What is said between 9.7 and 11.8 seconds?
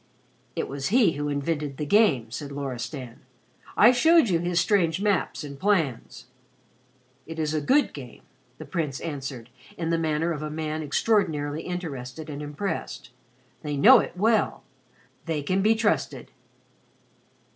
in the manner of a man extraordinarily